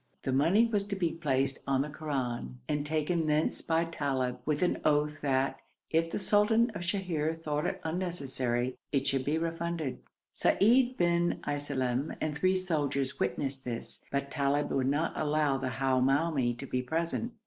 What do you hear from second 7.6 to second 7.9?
it